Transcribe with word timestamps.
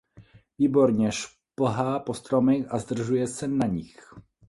Výborně 0.57 1.11
šplhá 1.11 1.99
po 1.99 2.13
stromech 2.13 2.65
a 2.73 2.79
zdržuje 2.79 3.27
se 3.27 3.47
na 3.47 3.67
nich. 3.67 4.13